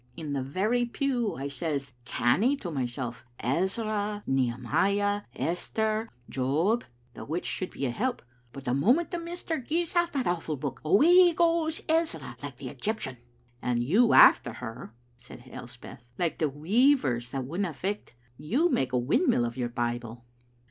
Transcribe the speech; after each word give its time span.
In 0.17 0.33
the 0.33 0.41
very 0.41 0.83
pew 0.85 1.35
I 1.35 1.47
says 1.47 1.93
canny 2.05 2.57
to 2.57 2.71
mysel', 2.71 3.13
'Ezra, 3.39 4.23
Nehe 4.27 4.57
miah, 4.59 5.21
Esther, 5.35 6.09
Job,' 6.27 6.83
the 7.13 7.23
which 7.23 7.45
should 7.45 7.69
be 7.69 7.85
a 7.85 7.91
help, 7.91 8.23
but 8.51 8.65
the 8.65 8.73
moment 8.73 9.11
the 9.11 9.19
minister 9.19 9.59
gi'es 9.59 9.95
out 9.95 10.11
that 10.13 10.25
awfu' 10.25 10.59
book, 10.59 10.81
away 10.83 11.31
goes 11.33 11.83
Ezra 11.87 12.35
like 12.41 12.57
the 12.57 12.69
Egyptian." 12.69 13.17
"And 13.61 13.83
you 13.83 14.13
after 14.13 14.53
her," 14.53 14.91
said 15.17 15.47
Elspeth, 15.51 16.01
"like 16.17 16.39
the 16.39 16.49
weavers 16.49 17.29
that 17.29 17.45
wouldna 17.45 17.71
fecht 17.71 18.13
You 18.37 18.71
make 18.71 18.93
a 18.93 18.97
windmill 18.97 19.45
of 19.45 19.55
your 19.55 19.69
Bible." 19.69 20.25